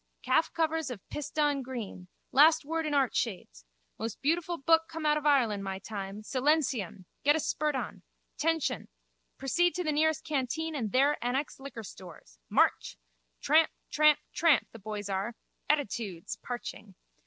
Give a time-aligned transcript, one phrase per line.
[0.23, 2.07] Calf covers of pissedon green.
[2.31, 3.65] Last word in art shades.
[3.99, 6.23] Most beautiful book come out of Ireland my time.
[6.23, 7.05] Silentium!
[7.23, 8.01] Get a spurt on.
[8.35, 8.87] Tention.
[9.37, 12.39] Proceed to nearest canteen and there annex liquor stores.
[12.49, 12.97] March!
[13.41, 15.35] Tramp, tramp, tramp, the boys are
[15.69, 16.95] (attitudes!) parching.